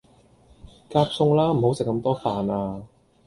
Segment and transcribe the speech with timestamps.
[0.89, 2.81] 夾餸啦，唔好食咁多飯呀